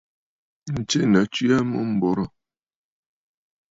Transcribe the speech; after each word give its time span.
Ǹtsena 0.81 1.21
tswe 1.31 1.45
aa 1.55 1.61
amûm 1.63 1.89
m̀borǝ̀. 1.95 2.29